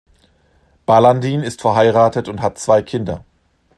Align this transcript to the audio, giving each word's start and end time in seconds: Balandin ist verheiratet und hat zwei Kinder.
Balandin 0.87 1.43
ist 1.43 1.61
verheiratet 1.61 2.27
und 2.27 2.41
hat 2.41 2.57
zwei 2.57 2.81
Kinder. 2.81 3.23